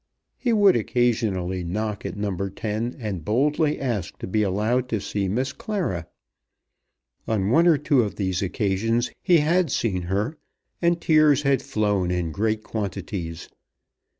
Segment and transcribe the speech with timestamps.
[0.35, 2.35] He would occasionally knock at No.
[2.49, 6.07] 10, and boldly ask to be allowed to see Miss Clara.
[7.27, 10.39] On one or two of these occasions he had seen her,
[10.81, 13.47] and tears had flown in great quantities.